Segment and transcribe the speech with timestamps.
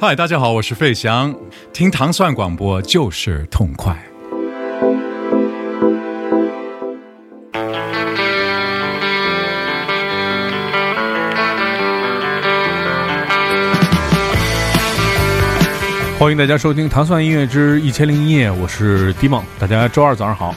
[0.00, 1.34] 嗨，大家好，我是费翔，
[1.72, 3.92] 听糖蒜广播就是痛快。
[16.16, 20.54] 欢迎大家收听《糖蒜音乐之一千零一夜》，我是迪梦，大家周二早上好。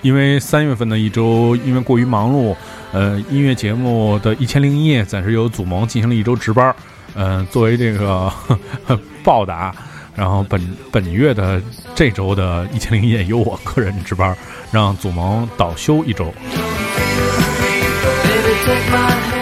[0.00, 2.56] 因为三月份的一周因为过于忙碌，
[2.92, 6.74] 呃，音乐节目的一千零一夜暂时由祖萌进行了一周值班，
[7.14, 8.30] 嗯，作为这个
[9.24, 9.74] 报答，
[10.14, 11.60] 然后本本月的
[11.94, 14.36] 这周的一千零一夜由我个人值班，
[14.70, 16.32] 让祖萌倒休一周。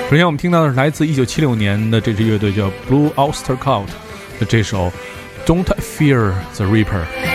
[0.09, 3.87] 首先我们听到的是来自一九七六年的这支乐队叫 Blue Oyster Cult
[4.39, 4.93] 的这首
[5.45, 7.30] Don't Fear the Reaper。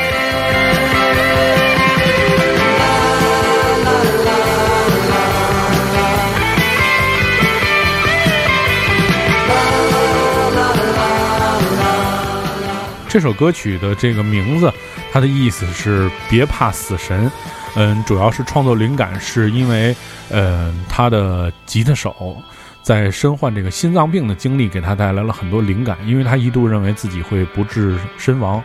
[13.16, 14.70] 这首歌曲的这个名字，
[15.10, 17.32] 它的意思是别怕死神。
[17.78, 19.96] 嗯，主要是创作灵感是因为，
[20.32, 22.36] 嗯，他的吉他手
[22.82, 28.62] 在身患这个心脏病的经历给他带来了很多灵感，因为他一度认为自己会不治身亡。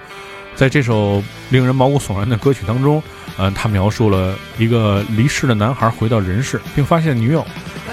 [0.57, 3.01] 在这首令人毛骨悚然的歌曲当中，
[3.39, 7.47] 嗯，他描述了一个离世的男孩回到人世，并发现女友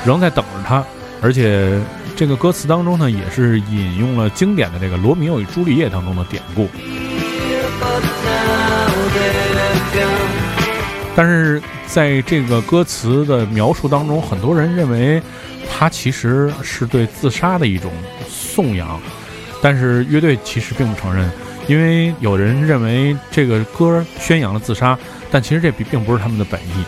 [0.04, 0.84] 仍在等着他，
[1.22, 1.80] 而且。
[2.18, 6.68] 这个歌词当中呢，也是引用了经典的这个《罗密欧与朱丽叶》当中的典故。
[11.16, 15.22] 但是在这个歌词的描述当中，很多人认为
[15.70, 17.92] 它其实是对自杀的一种
[18.28, 19.00] 颂扬，
[19.62, 21.30] 但是乐队其实并不承认，
[21.68, 24.98] 因为有人认为这个歌宣扬了自杀，
[25.30, 26.84] 但其实这并并不是他们的本意。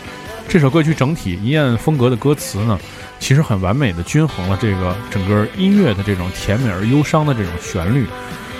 [0.48, 2.76] 这首歌曲整体阴暗风格的歌词呢？
[3.20, 8.06] 其实很完美的均衡了这个整个音乐的这种甜美而忧伤的这种旋律，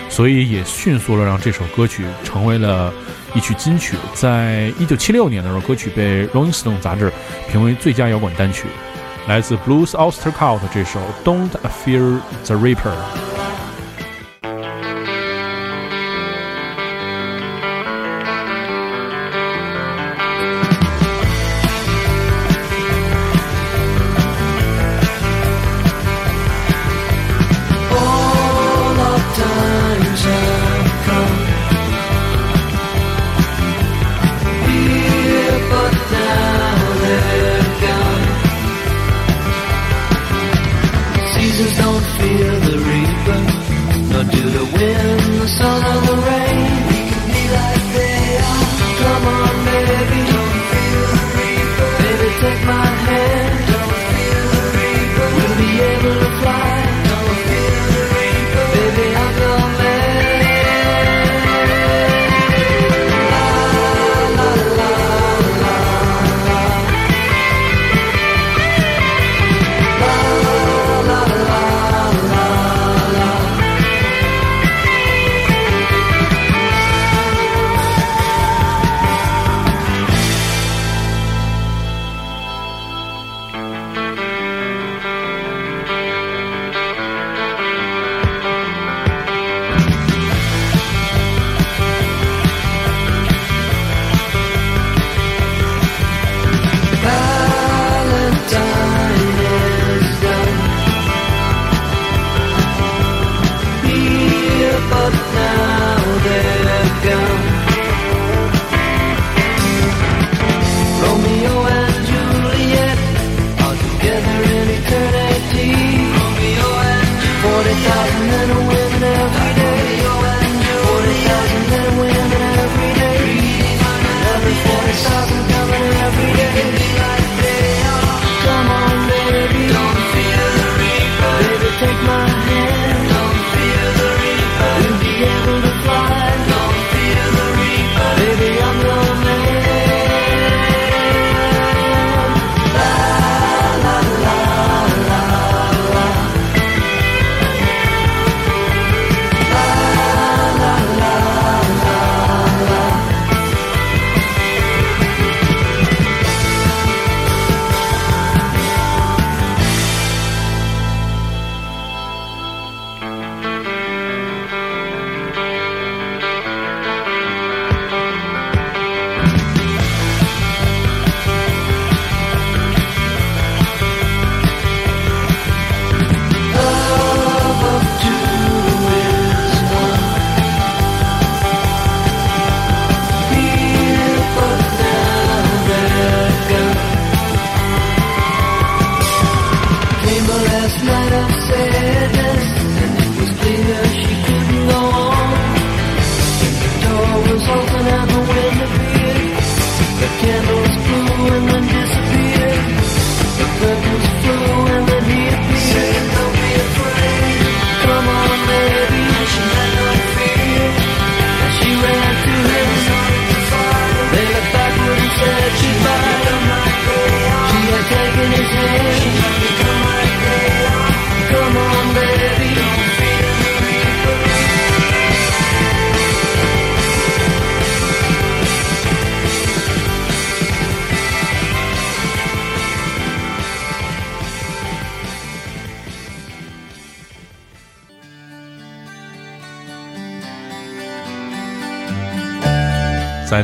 [0.09, 2.93] 所以也迅速了让这首歌曲成为了
[3.35, 3.97] 一曲金曲。
[4.15, 7.11] 在一九七六年的时候，歌曲被《Rolling Stone》杂志
[7.51, 8.69] 评为最佳摇滚单曲，
[9.27, 11.51] 来自 Blues Oyster Cult 这首《Don't
[11.85, 12.77] Fear the Reaper》。
[12.95, 13.40] don't fear the reaper.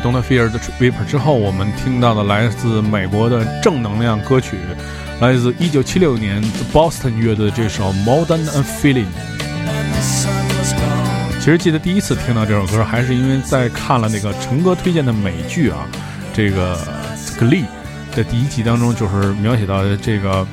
[0.07, 4.57] Don't Fear the Reaper 之后，我们听到的来自美国的正能量歌曲，
[5.21, 6.41] 来自1976年
[6.73, 9.07] Boston 乐队这首 Modern and Feeling。
[11.41, 15.79] 其实记得第一次听到这首歌，还是因为在看了那个陈哥推荐的美剧啊，
[16.33, 16.77] 这个
[17.41, 17.65] 《Glee》
[18.17, 20.47] 的第一集当中，就是描写到这个，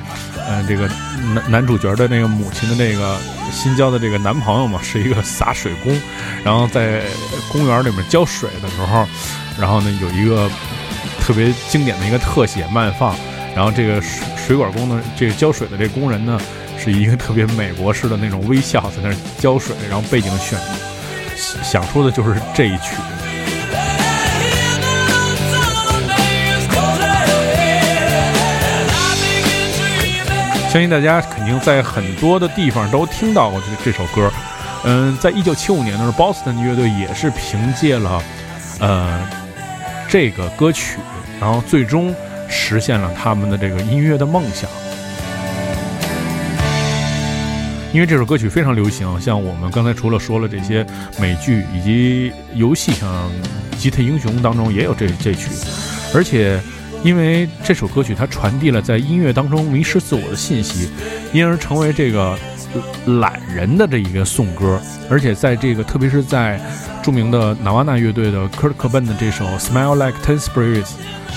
[0.46, 0.88] 呃，这个
[1.34, 3.18] 男男主角的那个母亲的那个
[3.52, 6.00] 新交的这个男朋友嘛，是一个洒水工，
[6.44, 7.02] 然后在
[7.50, 9.06] 公园里面浇水的时候，
[9.58, 10.50] 然后呢有一个
[11.20, 13.16] 特别经典的一个特写慢放，
[13.54, 16.40] 然后这个水水管工的这个浇水的这工人呢。
[16.76, 20.58] 是一个特别美国式的那种微笑，在那儿浇水，然后背景选
[21.62, 22.96] 想出的就是这一曲。
[30.74, 34.28] 相信大家肯定在很多的地方都听到过这这首歌。
[34.82, 38.20] 嗯，在一九七五年的时候，Boston 乐队也是凭借了
[38.80, 39.24] 呃
[40.08, 40.98] 这个歌曲，
[41.40, 42.12] 然后最终
[42.48, 44.68] 实现了他们的这个音乐的梦想。
[47.92, 50.84] 因为这首歌曲非常流行，像我们刚才除了说了这些
[51.20, 53.08] 美剧以及游戏，像
[53.78, 55.50] 《吉他英雄》当中也有这这曲，
[56.12, 56.60] 而且
[57.04, 60.88] 因为这首歌曲它传递了在音乐当中迷失自我的信息，
[61.32, 62.36] 因而成为这个
[63.20, 64.80] 懒人的这一个颂歌，
[65.10, 66.58] 而且在这个特别是在
[67.02, 70.82] 著名的纳瓦纳乐队的 Kurt Cobain 的这首《Smile Like Teen Spirits》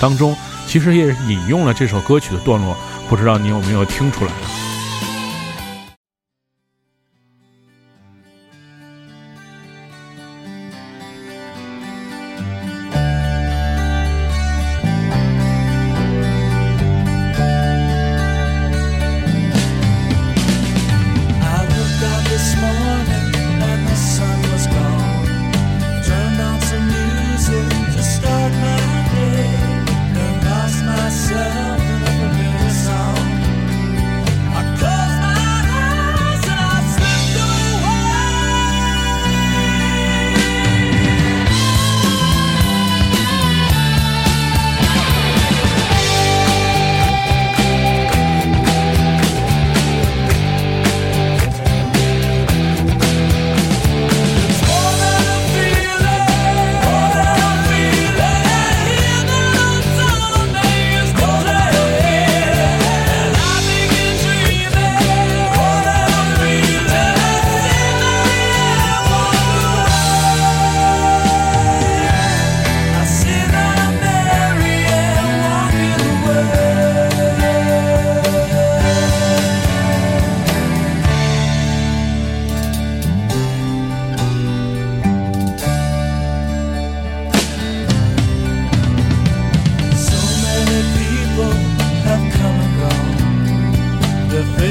[0.00, 0.34] 当中，
[0.66, 2.74] 其实也引用了这首歌曲的段落，
[3.08, 4.30] 不知道你有没有听出来？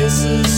[0.07, 0.56] kisses.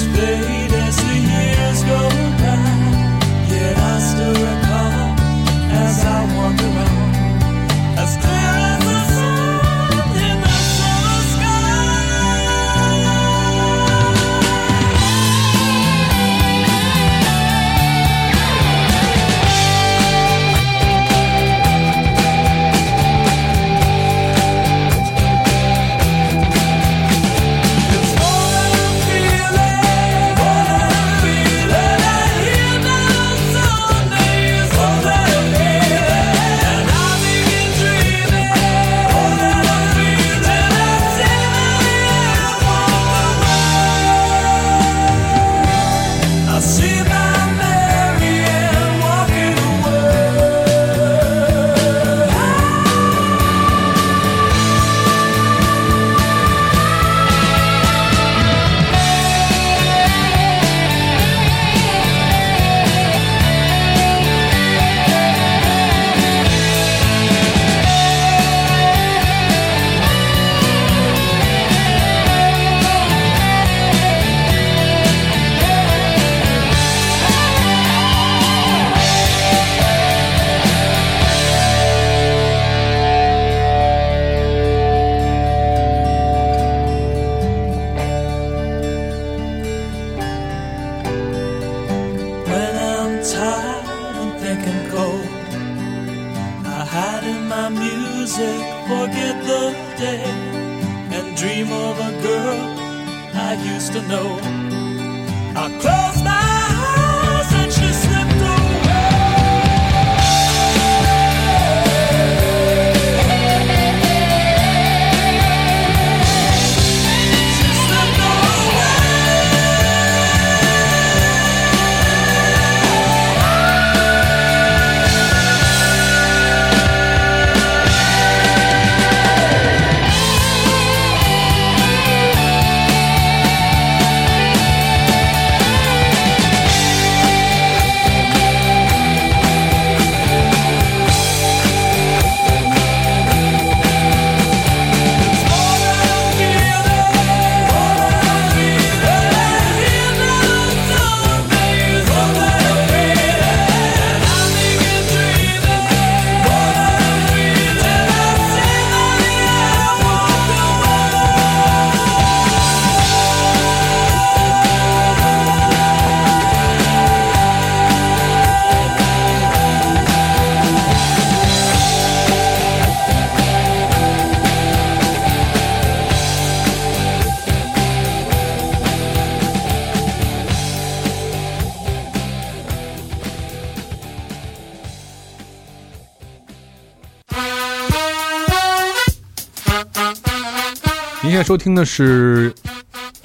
[191.50, 192.54] 收听的是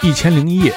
[0.09, 0.73] 《一千零一夜》。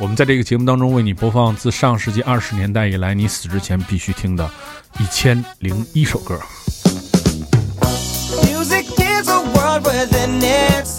[0.00, 4.50] 我们在这个节目当中为你播放自上世纪二十年代以来你死之前必须听的
[4.98, 6.40] 一千零一首歌。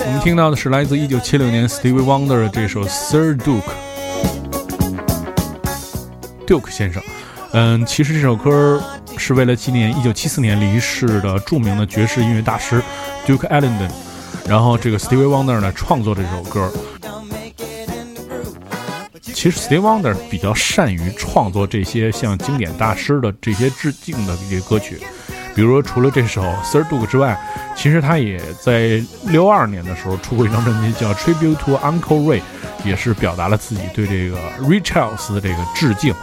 [0.06, 3.64] 我们听到的是来自一九七六年 Stevie Wonder 的这首 Sir Duke。
[6.46, 7.02] Duke 先生，
[7.54, 8.80] 嗯，其实这首歌
[9.20, 12.82] 是为了纪念一九七四年离世的著名的爵士音乐大师
[13.28, 13.92] Duke Ellington，
[14.48, 16.72] 然后这个 Stevie Wonder 呢创作这首歌。
[19.22, 25.00] 其实 Stevie Wonder 比较善于创作这些像经典大师的这些致敬的这些歌曲，
[25.54, 27.40] 比如说除了这首 Sir Duke 之外，
[27.76, 32.42] 其实他也在六二年的时候出过一张专辑叫 Tribute to Uncle Ray，
[32.84, 36.14] 也是表达了自己对这个 Ray Charles 的这个致敬，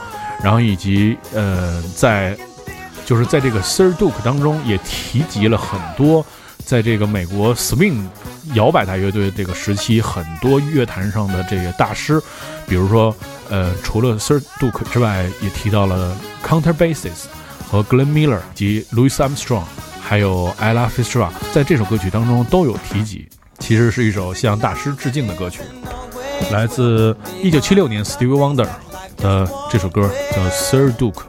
[0.43, 2.37] 然后以及呃在
[3.07, 6.27] 就是在这个 Sir Duke 当中也提及了很多。
[6.65, 8.03] 在这个美国 swing
[8.55, 12.21] 摇摆大乐队这个时期，很多乐坛上的这个大师，
[12.67, 13.15] 比如说，
[13.49, 17.27] 呃，除了 Sir Duke 之外，也提到了 Counter Basses
[17.71, 19.63] 和 Glenn Miller 及 Louis Armstrong，
[20.03, 23.29] 还有 Ella Fitzgerald，在这首歌曲当中都有提及。
[23.61, 25.61] 其实是一首向大师致敬的歌曲，
[26.51, 28.67] 来自1976年 Stevie Wonder
[29.19, 31.23] 的这首歌叫 Sir Duke。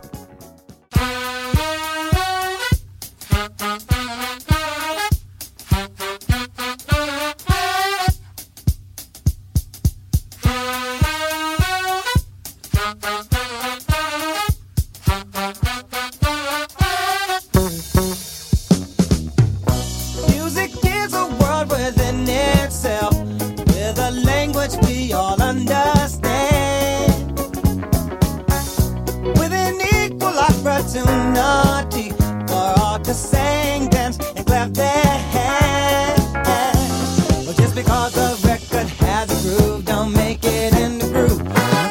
[40.41, 41.43] get in the groove.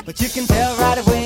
[0.05, 1.26] But you can tell right away.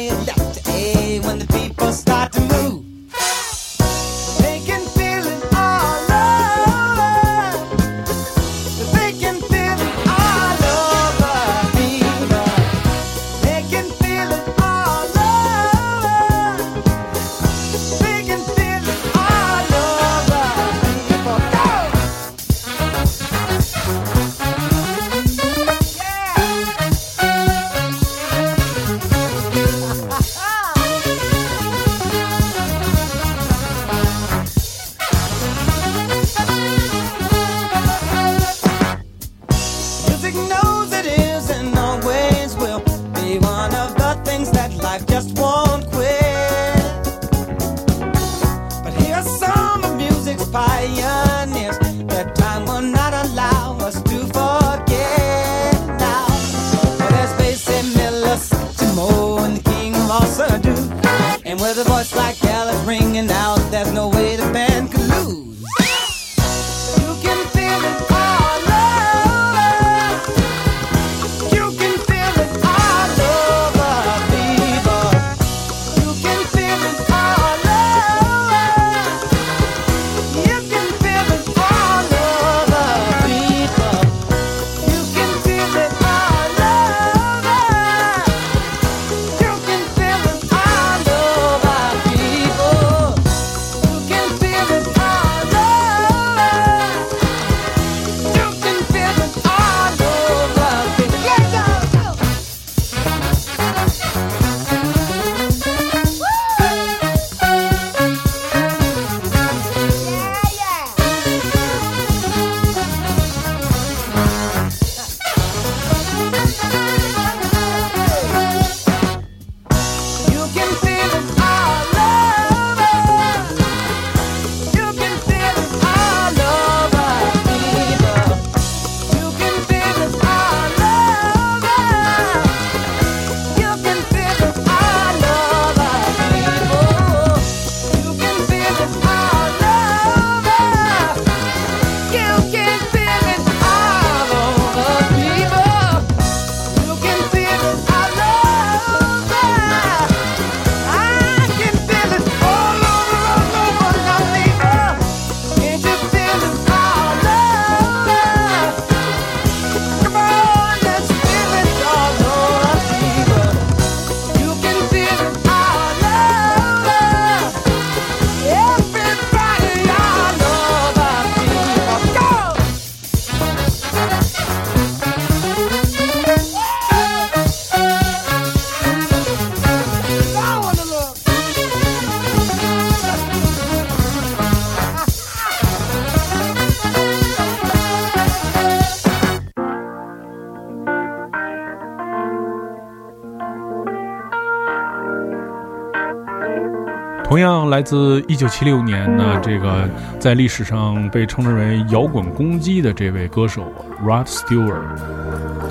[197.40, 203.62] 样来自一九七六年呢，这个在历史上被称之为摇滚公鸡的这位歌手
[204.04, 204.94] Rod Stewart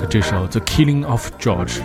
[0.00, 1.78] 的这首《The Killing of George》。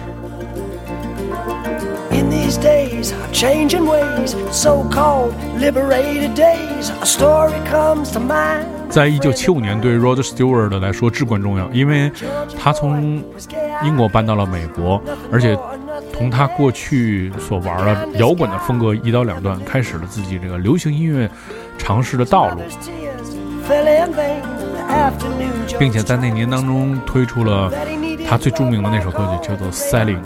[2.11, 8.65] In these days of changing ways, so-called liberated days, a story comes to mind.
[8.89, 12.09] 在一九七五年，对 Rod Stewart 来说至关重要，因为
[12.57, 13.21] 他从
[13.83, 15.57] 英国搬到了美国，而且
[16.17, 21.29] 从他过去所玩的摇滚的风格一刀两断，开始了自己这个流行音乐
[21.77, 22.61] 尝试的道路，
[25.77, 27.69] 并且在那年当中推出了
[28.29, 30.23] 他最著名的那首歌曲，叫做《Silence》。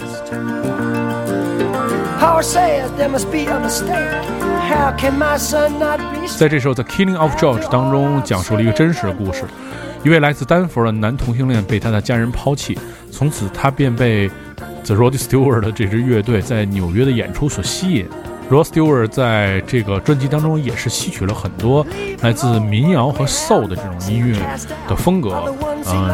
[6.38, 9.44] 在这首《The Killing of George》当中，讲述了一个真实的故事：
[10.04, 12.78] 一位来自丹佛的男同性恋被他的家人抛弃，
[13.12, 14.30] 从此他便被
[14.86, 18.08] The Rod Stewart 的这支乐队在纽约的演出所吸引。
[18.50, 21.86] Rod Stewart 在这个专辑当中也是吸取了很多
[22.22, 24.40] 来自民谣和 soul 的这种音乐
[24.88, 25.56] 的风格。
[25.86, 26.10] 嗯，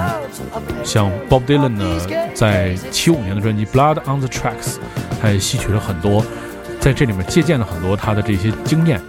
[0.83, 1.99] 像 Bob Dylan 呢，
[2.33, 4.73] 在七五年的专辑《Blood on the Tracks》，
[5.21, 6.25] 他也吸取了很多，
[6.81, 8.99] 在这里面借鉴了很多他的这些经验。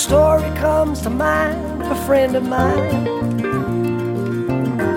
[0.00, 3.04] Story comes to mind of a friend of mine.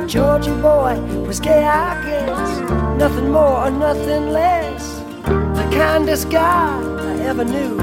[0.08, 2.60] Georgie boy was gay, I guess,
[2.98, 5.00] nothing more or nothing less.
[5.26, 7.78] The kindest guy I ever knew.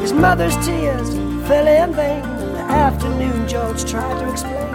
[0.00, 1.08] His mother's tears
[1.46, 2.22] fell in vain.
[2.54, 4.72] The afternoon, George tried to explain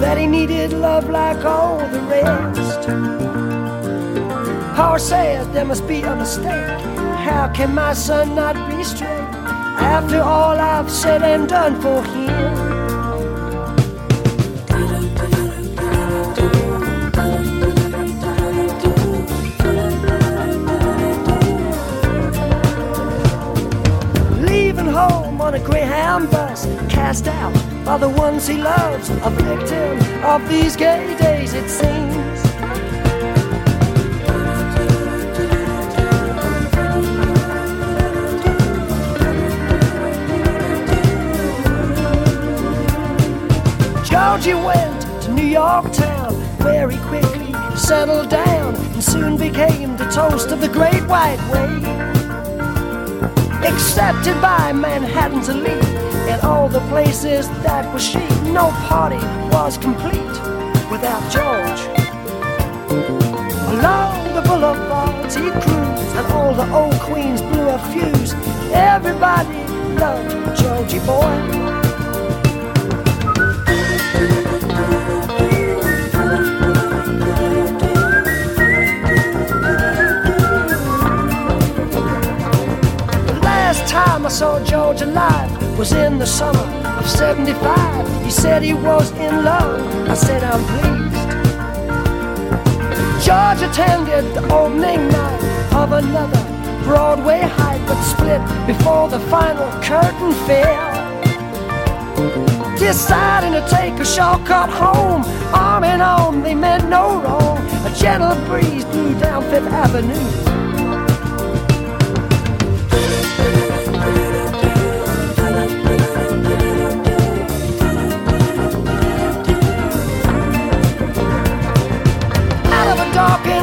[0.00, 2.88] that he needed love like all the rest.
[4.76, 6.80] Power says there must be a mistake.
[7.24, 9.29] How can my son not be straight
[9.80, 12.80] after all I've said and done for him?
[24.42, 30.24] Leaving home on a Greyhound bus, cast out by the ones he loves, a victim
[30.24, 32.29] of these gay days, it seems.
[44.40, 50.50] Georgie went to New York town very quickly, settled down, and soon became the toast
[50.50, 51.68] of the Great White Way.
[53.68, 55.84] Accepted by Manhattan's elite
[56.32, 59.20] in all the places that was chic, no party
[59.52, 60.36] was complete
[60.90, 61.80] without George.
[63.74, 68.32] Along the boulevards he cruised, and all the old queens blew a fuse.
[68.72, 69.58] Everybody
[70.00, 71.89] loved Georgie boy.
[85.80, 88.22] Was in the summer of 75.
[88.22, 89.80] He said he was in love.
[90.10, 91.30] I said, I'm pleased.
[93.24, 96.42] George attended the opening night of another
[96.84, 101.00] Broadway hype, but split before the final curtain fell.
[102.80, 105.22] Deciding to take a shortcut home,
[105.54, 107.58] arm in arm, they meant no wrong.
[107.84, 110.50] A gentle breeze blew down Fifth Avenue.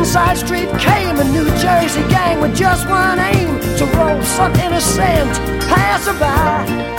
[0.06, 5.34] side street came a New Jersey gang with just one aim to roll some innocent
[5.68, 6.97] passerby.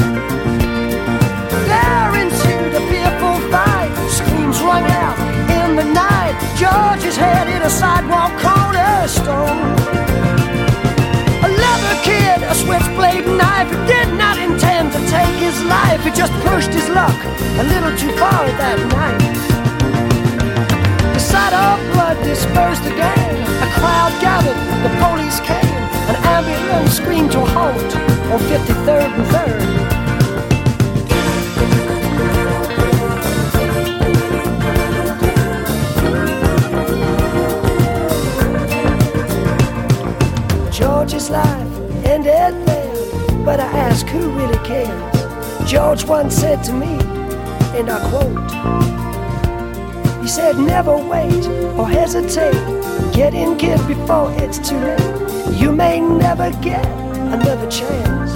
[7.09, 9.65] George's head hit a sidewalk cornerstone.
[11.41, 16.05] A leather kid, a switchblade knife, did not intend to take his life.
[16.05, 17.17] He just pushed his luck
[17.61, 19.25] a little too far that night
[21.15, 23.37] The sight of blood dispersed gang.
[23.65, 25.81] A crowd gathered, the police came.
[26.13, 27.91] An ambulance screamed to halt
[28.29, 29.58] on 53rd and 3rd.
[45.89, 46.99] George once said to me,
[47.79, 48.51] and I quote,
[50.21, 51.47] he said, Never wait
[51.79, 52.53] or hesitate.
[53.15, 55.59] Get in, kid, before it's too late.
[55.59, 56.85] You may never get
[57.33, 58.35] another chance.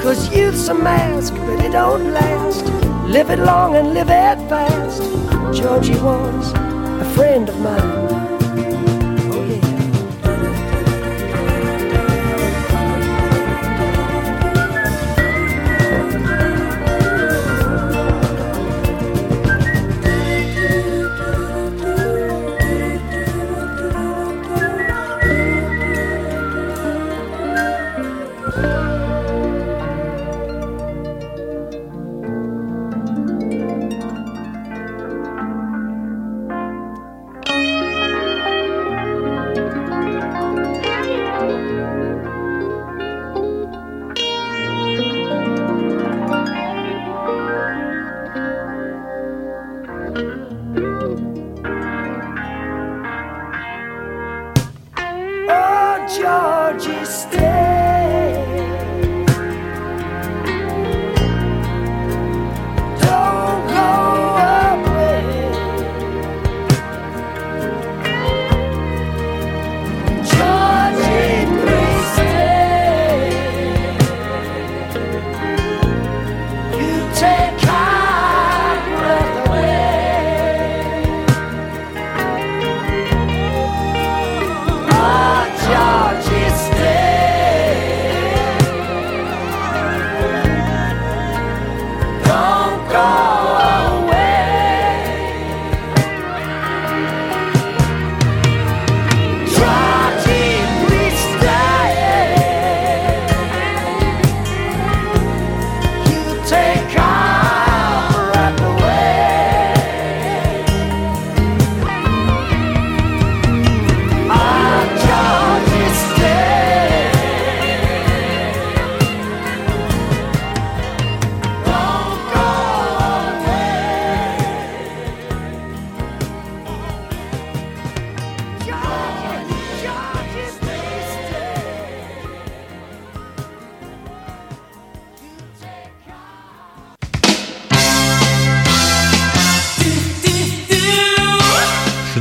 [0.00, 2.66] Cause youth's a mask, but it don't last.
[3.08, 5.02] Live it long and live it fast.
[5.52, 8.23] Georgie was a friend of mine.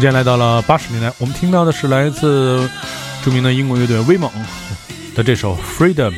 [0.04, 2.70] 间来到了八十年代，我们听到的是来自
[3.24, 4.30] 著名的英国乐队威猛
[5.16, 6.12] 的这首《Freedom》。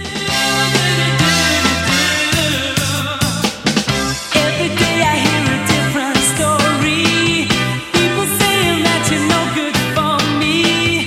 [4.34, 7.46] Every day I hear a different story.
[7.94, 11.06] People saying that you're no good for me.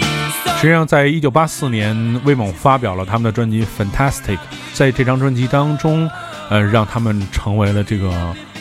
[0.61, 4.37] 实际上，在一九八四年，威猛发表了他们的专辑《Fantastic》。
[4.73, 6.09] 在这张专辑当中，
[6.49, 8.13] 呃，让他们成为了这个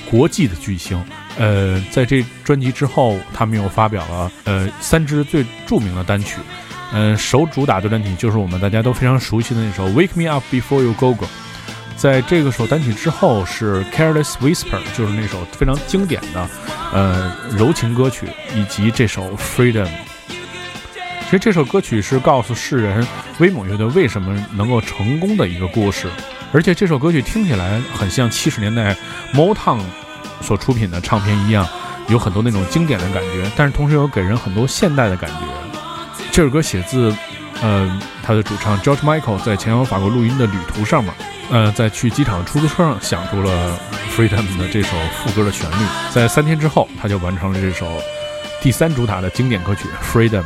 [0.09, 0.99] 国际的巨星。
[1.37, 6.39] 呃，在这专辑之后，他们又发表了呃三支最著名的单曲。
[6.93, 11.25] 呃，首主打的单曲就是我们大家都非常熟悉的那首《Wake Me Up Before You Go Go》。
[11.95, 16.47] 在这个首单曲之后是《Careless Whisper》，就是那首非常经典的
[16.93, 19.85] 呃柔情歌曲，以及这首《Freedom》。
[21.25, 23.05] 其实这首歌曲是告诉世人
[23.39, 26.07] 威猛乐队为什么能够成功的一个故事，
[26.53, 28.95] 而且这首歌曲听起来很像七十年代
[29.33, 29.81] Motown
[30.41, 31.67] 所出品的唱片一样，
[32.07, 35.37] 有很多那种经典的感觉，但是同时又给人很多现代的感觉。
[36.31, 37.13] 这首歌写自，
[37.61, 41.13] 呃，他的主唱 George Michael 在前往法国录音的旅途上面，
[41.49, 43.79] 呃，在去机场的出租车上想出了
[44.15, 47.87] Freedom 的这首副歌的旋律，在三天之后，他就完成了这首
[48.61, 50.43] 第三主打的经典歌曲 Freedom。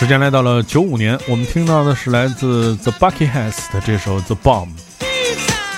[0.00, 4.68] 时间来到了九五年，我们听到的是来自 The Buckyheads 的这首《The Bomb》，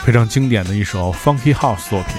[0.05, 2.15] 非常经典的一首 Funky House 作品。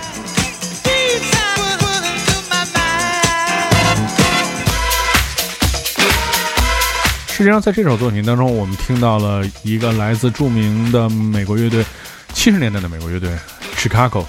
[7.29, 11.85] 实际上，在这首作品当中，我们听到了一个来自著名的美国乐队，
[12.33, 13.31] 七十年代的美国乐队
[13.77, 14.25] Chicago，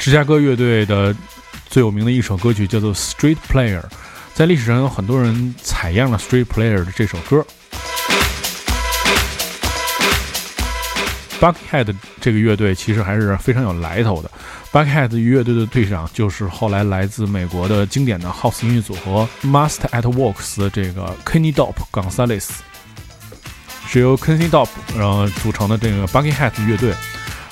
[0.00, 1.14] 芝加哥乐队的
[1.68, 3.82] 最有名的一首歌曲叫做《Street Player》。
[4.38, 7.44] 在历史上有很多人采样了《Street Player》的这首歌。
[11.40, 14.30] Buckhead 这个乐队其实还是非常有来头的。
[14.70, 22.46] Buckhead 乐队的队长就是后来来自美国的经典的 House 音乐组合 Master at Works 的这个 Kenny d o p Gonzalez，
[23.88, 26.94] 是由 Kenny d o p 然后组成的这个 Buckhead 乐队。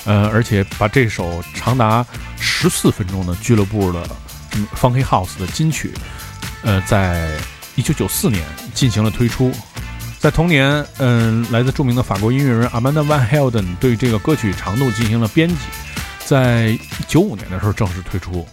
[0.05, 2.05] 呃，而且把这首长达
[2.39, 4.07] 十四分钟的俱乐部的
[4.55, 5.91] 嗯 Funky House 的金曲。
[6.63, 7.29] 呃，在
[7.75, 8.43] 一九九四年
[8.73, 9.51] 进行了推出，
[10.19, 15.55] 在同年，嗯、来自著名的法国音乐人 Amanda Van Helden 对这个歌曲长度进行了编辑，
[16.25, 18.47] 在九五年的时候正式推出。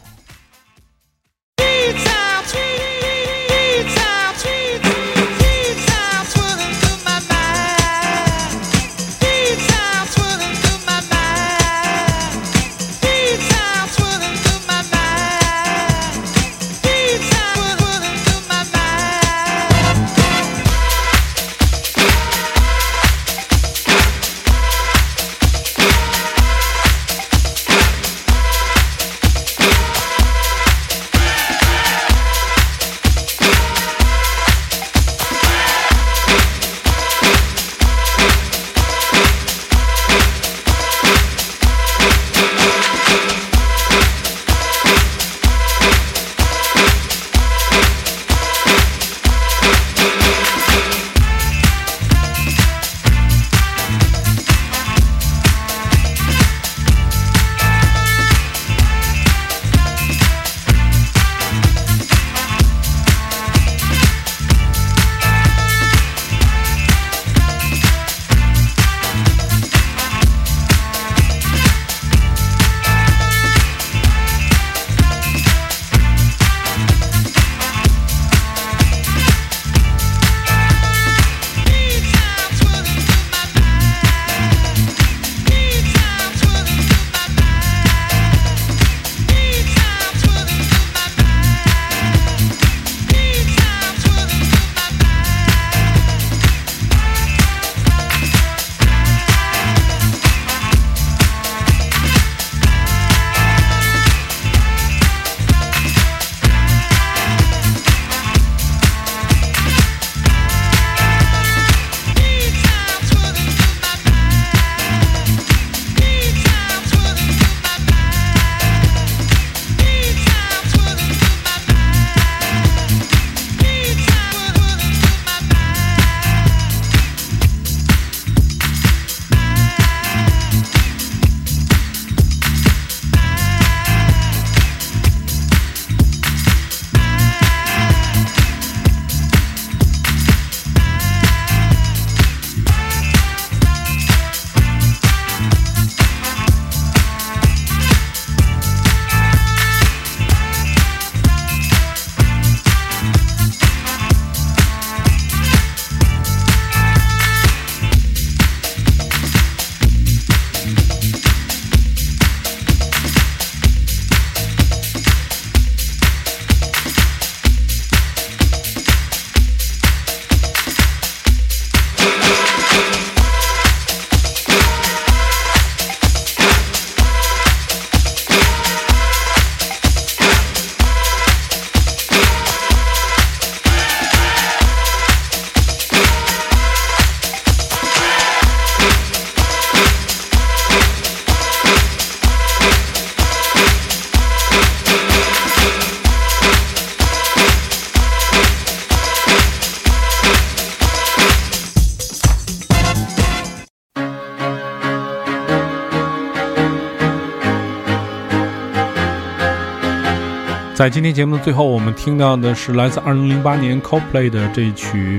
[210.85, 215.19] 在今天节目的最后，我们听到的是来自2008年 Coldplay 的这一曲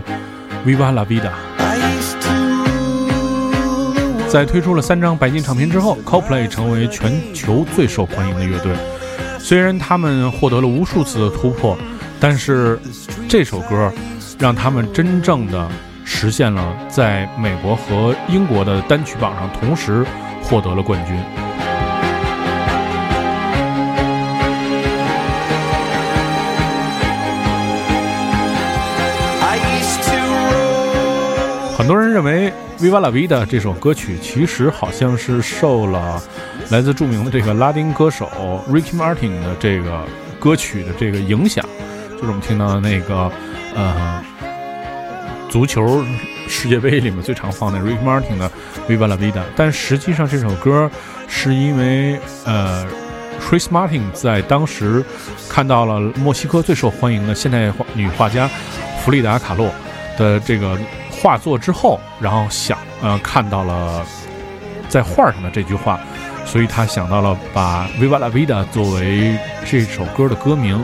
[0.63, 1.31] 《Viva La Vida》。
[4.29, 8.75] 在推出了三张白金唱片之后，Coldplay 成为全球最受欢迎的乐队。
[9.39, 11.75] 虽然他们获得了无数次的突破，
[12.19, 12.79] 但是
[13.27, 13.91] 这首歌
[14.37, 15.67] 让他们真正的
[16.03, 20.05] 实现了在美国和英国的单曲榜上同时
[20.43, 21.17] 获得了冠军。
[31.77, 32.49] 很多人认为
[32.81, 36.23] 《Viva la Vida》这首歌曲其实好像是受了
[36.69, 38.29] 来自著名的这个拉丁歌手
[38.69, 40.05] Ricky Martin 的这个
[40.39, 41.65] 歌曲的这个影响，
[42.11, 43.29] 就是我们听到的那个
[43.75, 44.23] 呃
[45.49, 46.01] 足球
[46.47, 48.49] 世界杯里面最常放的 Ricky Martin 的
[48.89, 50.89] 《Viva la Vida》，但实际上这首歌
[51.27, 52.87] 是因为呃
[53.41, 55.03] Chris Martin 在当时
[55.49, 58.49] 看到了墨西哥最受欢迎的现代画女画家
[59.03, 59.69] 弗里达·卡洛
[60.17, 60.79] 的这个
[61.25, 64.05] 画作之后，然后想呃看到了
[64.87, 65.99] 在画上的这句话，
[66.45, 70.79] 所以他想到了把《Viva la Vida》作为这首歌的歌名。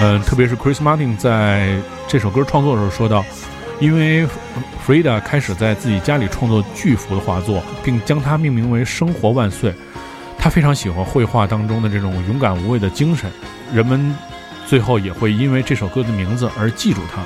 [0.00, 1.76] 嗯，特别是 Chris Martin 在
[2.08, 3.24] 这首歌创作的时候说到，
[3.78, 4.26] 因为
[4.84, 9.72] Frida 开始在自己家里创作巨幅的画作，并将它命名为“生活万岁”。
[10.38, 13.30] 他非常喜欢绘画当中的这种勇敢无畏的精神，
[13.72, 14.14] 人们
[14.66, 17.22] 最后也会因为这首歌的名字而记住他。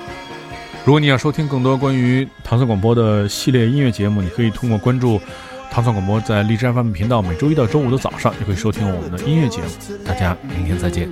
[0.84, 5.20] 如果你要收听更多关于唐宋广播的系列音乐节目，你可以通过关注
[5.70, 9.68] 唐宋广播在荔枝 FM 频道，每周一到周五的早上，就可以收听我们的音乐节目。
[10.04, 11.08] 大家明天再见。